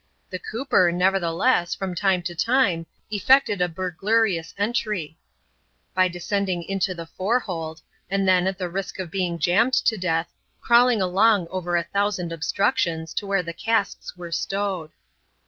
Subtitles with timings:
[0.31, 5.15] The cooper, nevertheless, from time to time, effected a burglarious entry,
[5.93, 9.99] by descending into the fore hold; and then, at the risk of being jammed to
[9.99, 14.89] death, crawling along over a thousand ob structions, to where the cas^s were stowed.